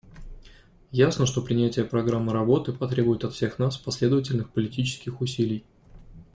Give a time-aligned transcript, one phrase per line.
[0.91, 5.63] Ясно, что принятие программы работы потребует от всех нас последовательных политических усилий.